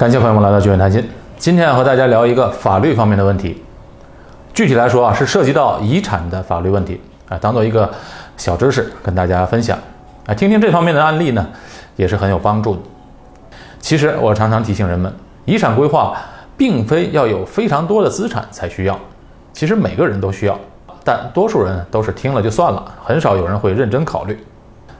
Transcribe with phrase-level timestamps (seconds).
[0.00, 1.06] 感谢朋友们来到聚远谈心。
[1.36, 3.62] 今天和大家聊一个法律方面的问题，
[4.54, 7.86] 具体来说啊，是涉及到遗产的法律问题啊，当做一个
[8.38, 9.78] 小知识跟大家分享
[10.24, 11.46] 啊，听听这方面的案例呢，
[11.96, 12.80] 也是很有帮助的。
[13.78, 15.12] 其实我常常提醒人们，
[15.44, 16.16] 遗产规划
[16.56, 18.98] 并非要有非常多的资产才需要，
[19.52, 20.58] 其实每个人都需要，
[21.04, 24.42] 但多数人都是听了就算了，很少有人会认真考虑。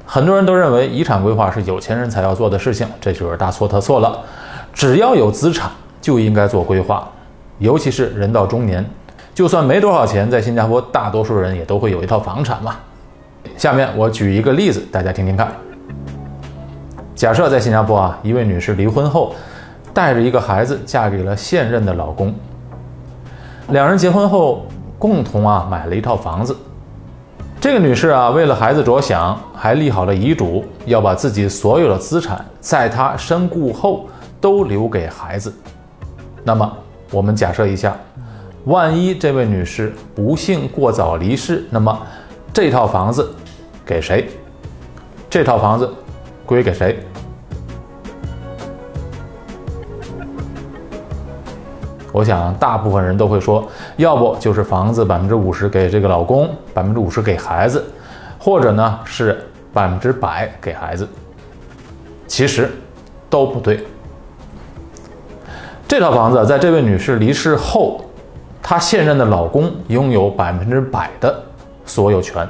[0.04, 4.18] 很多人都认为遗产规划是有钱人才要做的事情，这就是大错特错了。
[4.72, 7.08] 只要有资产，就应该做规划，
[7.58, 8.84] 尤其是人到中年，
[9.34, 12.76] 就算没多少钱，在新加坡，大多数人也都会有一套房产嘛。
[13.56, 15.50] 下面我举一个例子，大家听听看。
[17.14, 19.34] 假设在新加坡啊，一位女士离婚后，
[19.92, 22.34] 带着一个孩子嫁给了现任的老公，
[23.68, 24.64] 两人结婚后
[24.98, 26.56] 共同啊买了一套房子。
[27.60, 34.06] 这个女士啊，为了孩子着想，还立好了遗嘱，要把自己所有的资产在她身故后。
[34.40, 35.52] 都留给孩子。
[36.42, 36.76] 那么，
[37.10, 37.96] 我们假设一下，
[38.64, 42.00] 万一这位女士不幸过早离世，那么
[42.52, 43.34] 这套房子
[43.84, 44.28] 给谁？
[45.28, 45.92] 这套房子
[46.46, 46.98] 归给谁？
[52.12, 57.84] 我想，大部分人都会说，要不就是房子百分之五十给这个老公，百分之五十给孩子，
[58.38, 61.08] 或者呢是百分之百给孩子。
[62.26, 62.68] 其实
[63.28, 63.86] 都不对。
[65.90, 68.00] 这套房子在这位女士离世后，
[68.62, 71.42] 她现任的老公拥有百分之百的
[71.84, 72.48] 所有权，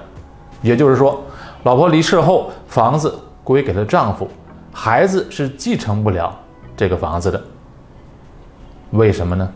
[0.61, 1.19] 也就是说，
[1.63, 4.29] 老婆离世后，房子归给了丈夫，
[4.75, 6.31] 孩子是继承不了
[6.77, 7.43] 这个房子的。
[8.91, 9.49] 为什么呢？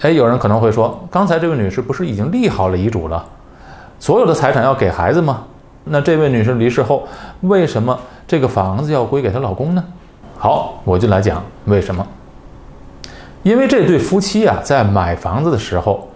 [0.00, 3.24] 哎，有人可能会说，刚才这位女士不是已经立好了遗嘱了，
[4.00, 5.44] 所有的财产要给孩子吗？
[5.84, 7.06] 那这位女士离世后，
[7.42, 9.84] 为什么这个房子要归给她老公呢？
[10.36, 12.04] 好，我就来讲为什么。
[13.42, 16.08] 因为这对夫妻啊，在买房子的时候，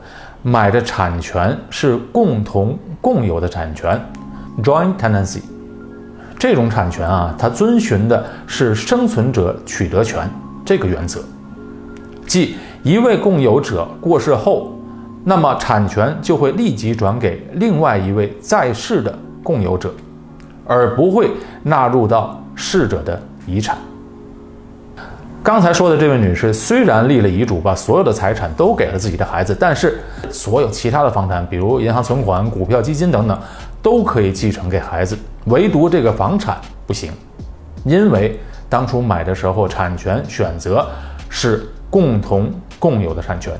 [0.42, 4.00] 买的产权是共同共有的产权
[4.62, 5.40] （joint tenancy）。
[6.38, 10.28] 这种产权啊，它遵循的是生存者取得权
[10.64, 11.20] 这个原则，
[12.26, 14.76] 即一位共有者过世后，
[15.22, 19.94] 那么产权就会立即转给另外一位在世的共有者，
[20.66, 21.30] 而不会
[21.62, 23.78] 纳入到逝者的遗产。
[25.42, 29.98] 刚才说的这位女士虽然立了遗嘱，把所有的财产都给了自己的孩子，但是
[30.30, 33.36] 所有其他的房产，比如银行存款、股票、基金等等，
[33.82, 37.10] 都可以继承给孩子，唯独这个房产不行，
[37.84, 38.38] 因为
[38.68, 40.86] 当初买的时候产权选择
[41.28, 42.48] 是共同
[42.78, 43.52] 共有的产权，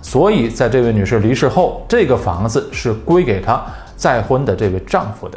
[0.00, 3.60] 所以在这位女士离世后，这个房子是归给她
[3.96, 5.36] 再婚的这位丈夫的。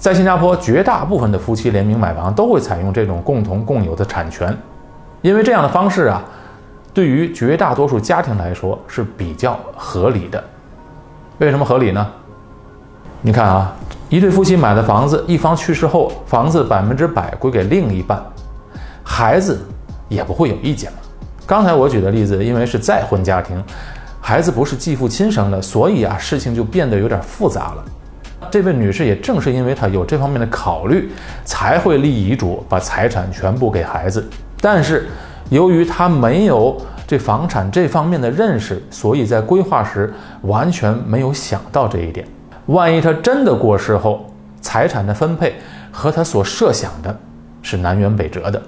[0.00, 4.56] 在新加坡，绝大部分的夫妻联名买房都会采用这种共同共有的产权，
[5.20, 6.24] 因为这样的方式啊，
[6.94, 10.42] 对于绝大多数家庭来说是比较合理的。
[11.36, 12.06] 为什么合理呢？
[13.20, 13.76] 你看啊，
[14.08, 18.24] 一对夫妻买的房子，一方去世后，房子百分之百归给另一半，
[19.04, 19.60] 孩子
[20.08, 20.98] 也不会有意见了。
[21.44, 23.62] 刚才我举的例子，因为是再婚家庭，
[24.18, 27.84] 孩子不是继父亲生的，所以啊，事情就变得有点复杂了。
[28.50, 31.10] 这位女士也正是因为她有这方面的考虑，
[31.44, 34.28] 才会立遗嘱把财产全部给孩子。
[34.60, 35.08] 但是，
[35.48, 40.12] 由于她没有这房产这方面的认识，所以在规划时
[40.42, 42.26] 完全没有想到这一点。
[42.66, 44.26] 万一她真的过世后，
[44.60, 45.54] 财产的分配
[45.90, 47.16] 和她所设想的
[47.62, 48.62] 是南辕北辙的。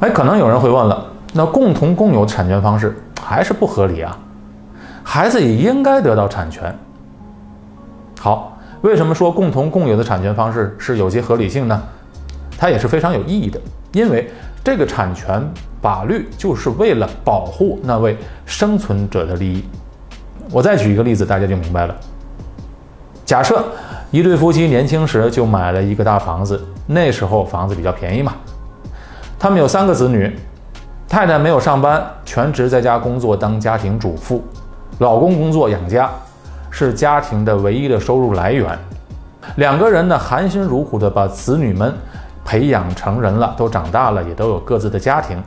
[0.00, 4.18] 哎，可能有人会问了，那共同共有产权方式还是不合理啊？
[5.02, 6.74] 孩子也应该得到产权。
[8.24, 11.78] 好，为什么说共同共有的产权方式是有些合理性呢？
[12.56, 13.60] 它也是非常有意义的，
[13.92, 14.30] 因为
[14.64, 15.46] 这个产权
[15.82, 19.62] 法律就是为了保护那位生存者的利益。
[20.50, 21.94] 我再举一个例子，大家就明白了。
[23.26, 23.62] 假设
[24.10, 28.32] 一对夫妻年轻时就买了一个大房子，那时候房子比较便宜嘛。
[29.38, 30.34] 他们有三个子女，
[31.06, 34.42] 太太没有上班，全职在家工作当家庭主妇，
[35.00, 36.10] 老公工作养家。
[36.76, 38.76] 是家庭的唯一的收入来源，
[39.58, 41.94] 两个人呢含辛茹苦的把子女们
[42.44, 45.40] 培养成人了，都长大了，也都有各自的家庭。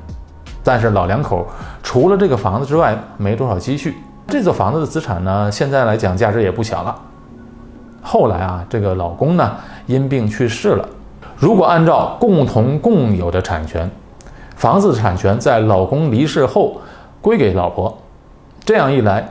[0.63, 1.45] 但是老两口
[1.83, 3.97] 除了这个房子之外，没多少积蓄。
[4.25, 6.95] 这座房子的资产呢，现在来讲价值也不小了。
[8.01, 10.87] 后来啊，这个老公呢因病去世了。
[11.35, 13.91] 如果按照共同共有的产权，
[14.55, 16.79] 房子产权在老公离世后
[17.19, 17.97] 归给老婆，
[18.63, 19.27] 这样一来，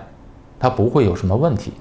[0.60, 1.72] 他不会有什么问题。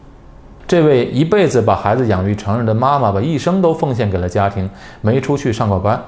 [0.68, 4.70] 这位一辈子把孩子养育成人的妈妈，把一生都奉献给了家庭，
[5.02, 6.02] 没出去上过班，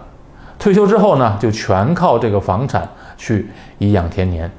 [0.57, 4.51] 退休之后呢，就全靠这个房产去颐养天年。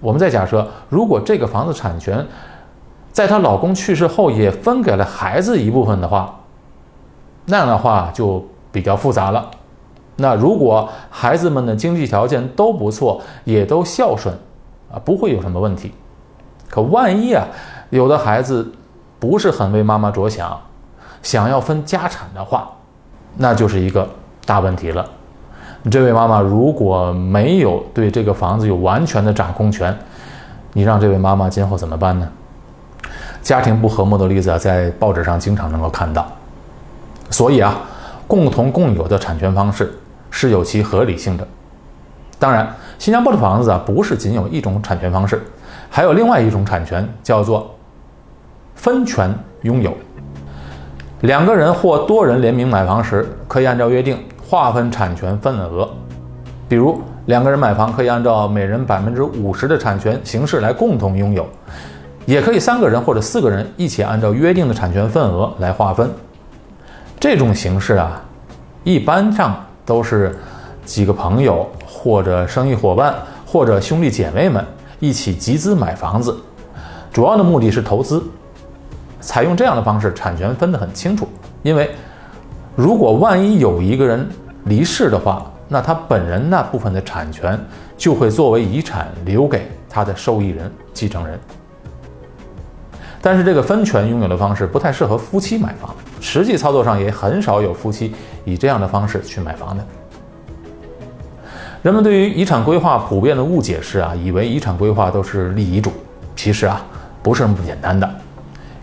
[0.00, 2.24] 我们再假设，如果这个房子产权
[3.10, 6.40] 在她老公去世后也分给了孩子一部分的话，
[7.46, 9.50] 那样的话就比较复杂了。
[10.16, 14.34] 那如果孩子们的经济条件都不错，也都孝顺，
[14.92, 15.92] 啊，不会有什么问题。
[16.68, 17.46] 可万一啊，
[17.90, 18.70] 有的孩子
[19.18, 20.58] 不是很为妈妈着想，
[21.22, 22.68] 想要分家产的话，
[23.36, 24.08] 那就是一个
[24.44, 25.04] 大问题了。
[25.90, 29.96] 这位妈妈如果没有对这个房子有完全的掌控权，
[30.72, 32.28] 你让这位妈妈今后怎么办呢？
[33.42, 36.26] 家庭不和睦的例子啊，在报纸上经常能够看到。
[37.30, 37.78] 所以啊，
[38.26, 39.92] 共同共有的产权方式。
[40.30, 41.48] 是有其合理性的。
[42.38, 45.42] 当然，新加坡的房子啊，不是仅有一种产权方式，
[45.88, 47.74] 还有另外一种产权叫做
[48.78, 49.30] 分权
[49.64, 49.92] 拥有。
[51.20, 55.86] 两个人或多人联名买房时，可以按照约定划分产权份额。
[56.66, 61.46] 比如，两个人买房可以按照每人百分之五十的产权形式来共同拥有，
[62.24, 66.10] 也可以三个人或者四个人一起按照约定的产权份额来划分。
[67.20, 68.22] 这种形式啊，
[68.84, 69.62] 一般上。
[69.88, 70.36] 都是
[70.84, 73.14] 几个朋友或者生意伙伴
[73.46, 74.62] 或者兄弟姐妹们
[75.00, 76.36] 一起集资买房子，
[77.10, 78.22] 主要的目的是投资。
[79.20, 81.28] 采用这样的方式，产权分得很清楚。
[81.62, 81.90] 因为
[82.76, 84.28] 如果万一有一个人
[84.64, 87.58] 离世的话，那他本人那部分的产权
[87.96, 91.38] 就会作为遗产留给他的受益人、继承人。
[93.20, 98.14] 但是这个分权拥有的方式不太适合夫妻买房，实际操作上也很少有夫妻
[98.44, 99.84] 以这样的方式去买房的。
[101.82, 105.92] 人们对于遗产规划普遍的误解是啊，以为遗产规划都是立遗嘱，
[106.36, 106.80] 其实啊
[107.22, 108.08] 不是那么简单的，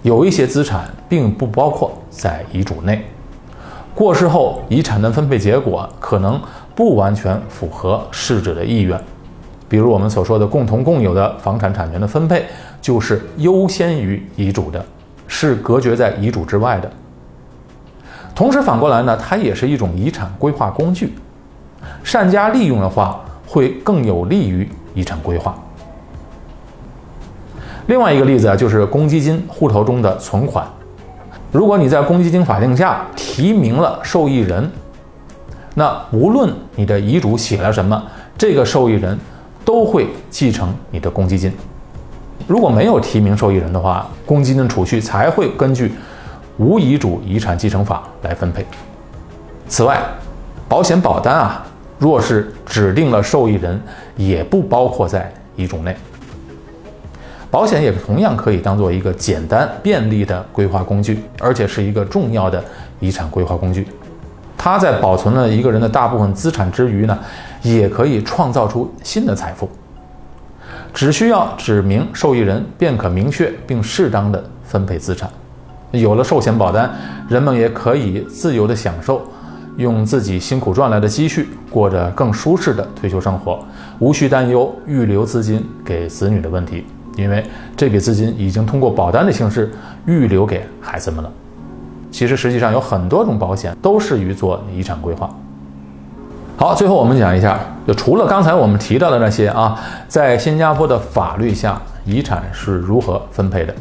[0.06, 3.04] 有一些资产并不包括在遗嘱内，
[3.96, 6.40] 过世后遗产的分配结果可能
[6.76, 9.02] 不完全符合逝者的意愿，
[9.68, 12.46] 比如我们所说的共同共有的房产产权的分配。
[12.80, 14.86] 就是优先于遗嘱的，
[15.26, 16.92] 是隔绝在遗嘱之外的。
[18.36, 21.12] 同时反过来呢，它也是一种遗产规划工具，
[22.04, 25.58] 善加利用的话，会更有利于遗产规划。
[27.88, 30.66] 另外一个例子啊，就是公积金户头中的存款。
[31.52, 34.70] 如果你在公积金法定下提名了受益人，
[35.76, 38.02] 那无论你的遗嘱写了什么，
[38.38, 39.18] 这个受益人
[39.64, 41.54] 都会继承你的公积金。
[42.48, 45.94] 如果没有提名受益人的话，公积金储蓄才会根据
[46.58, 48.66] 无遗嘱遗产继承法来分配。
[49.68, 50.02] 此外，
[50.68, 51.66] 保险保单啊，
[52.00, 53.80] 若是指定了受益人，
[54.18, 55.96] 也不包括在遗嘱内。
[57.52, 62.64] 保险也同样可以当做一个简单便利的规划工具，而且是一个重要的
[63.00, 63.88] 遗产规划工具。
[64.58, 67.18] 它在保存了一个人的大部分资产之余呢，
[67.62, 69.70] 也可以创造出新的财富。
[70.94, 75.30] 只需要指明受益人，便可明确并适当的分配资产。
[75.92, 76.90] 有了寿险保单，
[77.30, 79.22] 人们也可以自由的享受，
[79.78, 83.60] 用自己辛苦赚来的积蓄，过着更舒适的退休生活，
[84.00, 86.86] 无需担忧预留资金给子女的问题，
[87.16, 87.44] 因为
[87.76, 89.72] 这笔资金已经通过保单的形式
[90.06, 91.32] 预留给孩子们了。
[92.12, 95.30] 其实，实际上有很多种保险都适于做遗产规划。
[96.58, 103.76] 好，最后我们讲一下，就除了刚才我们提到的那些啊，在新加坡的法律下，遗产是如何分配的。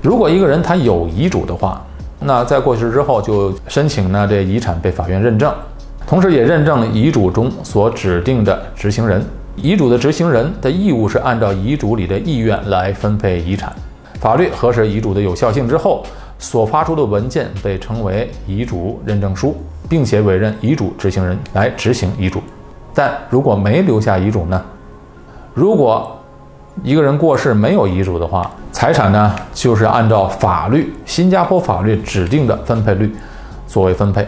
[0.00, 1.84] 如果一个人他有遗嘱的话，
[2.20, 5.52] 那在过去之后就申请呢，这遗产被法院认证，
[6.06, 9.22] 同时也认证遗嘱中所指定的执行人。
[9.56, 13.72] 遗嘱的执行人的义务是按照遗嘱里的意愿来分配遗产。
[14.20, 16.04] 法律核实遗嘱的有效性之后，
[16.38, 19.56] 所发出的文件被称为遗嘱认证书。
[19.88, 22.42] 并且委任遗嘱执行人来执行遗嘱，
[22.92, 24.60] 但如果没留下遗嘱呢？
[25.54, 26.10] 如果
[26.82, 33.14] 一个人过世没有遗嘱的话，财产呢就是按照法律新加坡法律指定的分配率
[33.68, 34.26] 作为分配。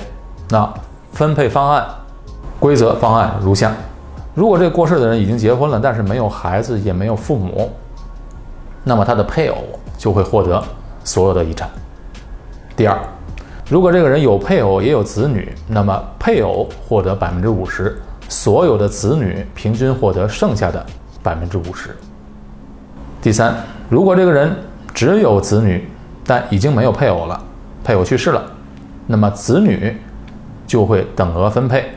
[0.50, 0.72] 那
[1.10, 1.84] 分配方案
[2.60, 3.72] 规则方案如下：
[4.34, 7.70] 如果这过世的人已经结婚了，但是没有孩子也没有父母，
[8.84, 9.56] 那么他的配偶
[9.96, 10.62] 就会获得
[11.04, 11.68] 所有的遗产。
[12.76, 12.98] 第二。
[13.70, 20.82] 如果这个人有配偶也有子女，那么配偶获得百分之五十，所有的子女平均获得剩下的
[21.22, 21.94] 百分之五十。
[23.20, 23.54] 第三，
[23.90, 24.56] 如果这个人
[24.94, 25.86] 只有子女，
[26.24, 27.38] 但已经没有配偶了，
[27.84, 28.42] 配偶去世了，
[29.06, 29.94] 那么子女
[30.66, 31.92] 就会等额分配。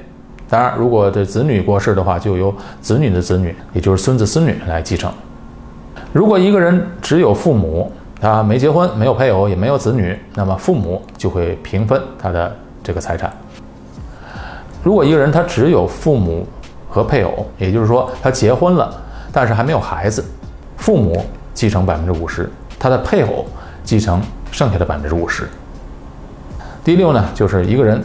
[0.51, 5.09] 当然，如果这子女过世的话，就由子女的子女，也就是孙子孙女来继承。
[6.11, 7.89] 如果一个人只有父母，
[8.19, 12.53] 他没结婚，没有配偶，也没有子女，那么父母就会平分他的
[12.83, 13.31] 这个财产。
[14.83, 16.45] 如果一个人他只有父母
[16.89, 18.93] 和配偶，也就是说他结婚了，
[19.31, 20.21] 但是还没有孩子，
[20.75, 23.45] 父母继承百分之五十，他的配偶
[23.85, 25.47] 继承剩下的百分之五十。
[26.83, 28.03] 第六呢，就是一个人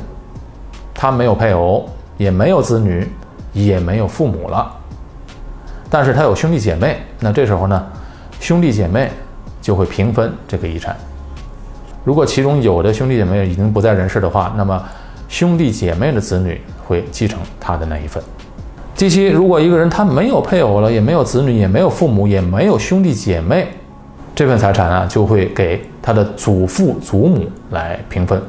[0.94, 3.06] 他没有配偶，也没有子女，
[3.52, 4.70] 也没有父母了，
[5.90, 7.86] 但是他有兄弟姐妹，那这时候呢，
[8.40, 9.10] 兄弟姐妹
[9.60, 10.96] 就会平分这个遗产。
[12.04, 14.82] 如果其中有的兄弟姐妹已经不在人世的话，那么
[15.28, 18.22] 兄弟姐妹的子女会继承他的那一份。
[18.94, 23.68] 第七，如果一个人他没有配偶了，也没有子女，也没有父母，也没有兄弟姐妹，
[24.34, 28.40] 这份财产啊就会给他的祖父祖母来平分。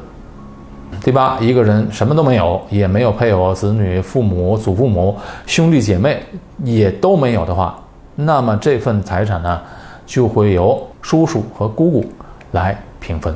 [1.07, 6.21] 第八，一个人什么都没有，也没有配偶、子女、父母、祖父母、兄弟姐妹
[6.65, 7.79] 也都没有的话，
[8.15, 9.61] 那么这份财产呢
[10.05, 12.05] 就会由叔叔和姑姑
[12.51, 13.33] 来平分。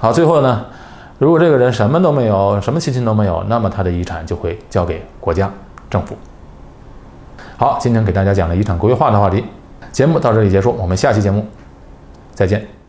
[0.00, 0.66] 好，最后呢，
[1.18, 5.48] 如果这个人什么都没有，什么亲戚都没有，那么他的遗产就会交给国家
[5.88, 6.16] 政府。
[7.56, 9.44] 好，今天给大家讲了遗产规划的话题，
[9.92, 11.46] 节目到这里结束，我们下期节目
[12.34, 12.79] 再见。